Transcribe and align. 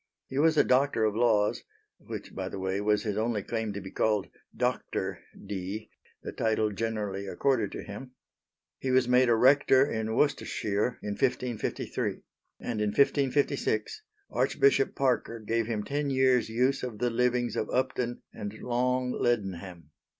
He 0.29 0.39
was 0.39 0.57
a 0.57 0.63
Doctor 0.63 1.03
of 1.03 1.15
Laws 1.15 1.61
(which 1.99 2.33
by 2.33 2.49
the 2.49 2.57
way 2.57 2.81
was 2.81 3.03
his 3.03 3.17
only 3.17 3.43
claim 3.43 3.71
to 3.73 3.81
be 3.81 3.91
called 3.91 4.29
"Doctor" 4.57 5.19
Dee, 5.45 5.91
the 6.23 6.31
title 6.31 6.71
generally 6.71 7.27
accorded 7.27 7.71
to 7.73 7.83
him). 7.83 8.13
He 8.79 8.89
was 8.89 9.07
made 9.07 9.29
a 9.29 9.35
rector 9.35 9.85
in 9.85 10.15
Worcestershire 10.15 10.97
in 11.03 11.09
1553; 11.11 12.21
and 12.59 12.81
in 12.81 12.87
1556, 12.89 14.01
Archbishop 14.31 14.95
Parker 14.95 15.39
gave 15.39 15.67
him 15.67 15.83
ten 15.83 16.09
years' 16.09 16.49
use 16.49 16.81
of 16.81 16.97
the 16.97 17.11
livings 17.11 17.55
of 17.55 17.69
Upton 17.69 18.23
and 18.33 18.53
Long 18.57 19.11
Leadenham. 19.11 19.91